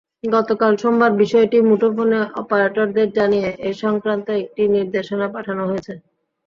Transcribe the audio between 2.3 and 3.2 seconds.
অপারেটরদের